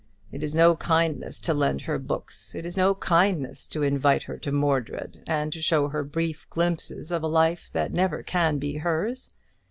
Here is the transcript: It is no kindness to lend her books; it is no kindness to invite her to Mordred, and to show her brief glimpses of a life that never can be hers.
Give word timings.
It 0.31 0.41
is 0.41 0.55
no 0.55 0.75
kindness 0.77 1.39
to 1.41 1.53
lend 1.53 1.81
her 1.83 1.99
books; 1.99 2.55
it 2.55 2.65
is 2.65 2.75
no 2.75 2.95
kindness 2.95 3.67
to 3.67 3.83
invite 3.83 4.23
her 4.23 4.39
to 4.39 4.51
Mordred, 4.51 5.21
and 5.27 5.53
to 5.53 5.61
show 5.61 5.89
her 5.89 6.03
brief 6.03 6.49
glimpses 6.49 7.11
of 7.11 7.21
a 7.21 7.27
life 7.27 7.69
that 7.73 7.93
never 7.93 8.23
can 8.23 8.57
be 8.57 8.77
hers. 8.77 9.35